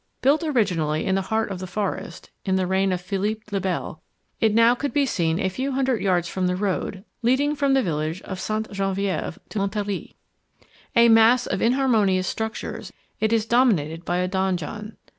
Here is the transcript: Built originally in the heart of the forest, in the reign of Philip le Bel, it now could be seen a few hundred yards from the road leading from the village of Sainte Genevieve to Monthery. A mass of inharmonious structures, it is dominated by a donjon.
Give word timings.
Built 0.23 0.43
originally 0.43 1.05
in 1.05 1.13
the 1.13 1.21
heart 1.21 1.51
of 1.51 1.59
the 1.59 1.67
forest, 1.67 2.31
in 2.43 2.55
the 2.55 2.65
reign 2.65 2.91
of 2.91 2.99
Philip 2.99 3.43
le 3.51 3.59
Bel, 3.59 4.01
it 4.39 4.51
now 4.51 4.73
could 4.73 4.93
be 4.93 5.05
seen 5.05 5.39
a 5.39 5.47
few 5.47 5.73
hundred 5.73 6.01
yards 6.01 6.27
from 6.27 6.47
the 6.47 6.55
road 6.55 7.03
leading 7.21 7.55
from 7.55 7.75
the 7.75 7.83
village 7.83 8.19
of 8.23 8.39
Sainte 8.39 8.71
Genevieve 8.71 9.37
to 9.49 9.59
Monthery. 9.59 10.15
A 10.95 11.07
mass 11.07 11.45
of 11.45 11.61
inharmonious 11.61 12.27
structures, 12.27 12.91
it 13.19 13.31
is 13.31 13.45
dominated 13.45 14.03
by 14.03 14.17
a 14.17 14.27
donjon. 14.27 14.97